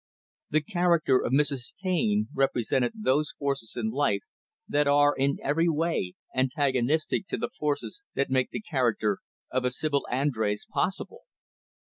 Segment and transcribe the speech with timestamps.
[0.49, 1.75] The character of Mrs.
[1.79, 4.23] Taine represented those forces in life
[4.67, 9.19] that are, in every way, antagonistic to the forces that make the character
[9.51, 11.21] of a Sibyl Andrés possible.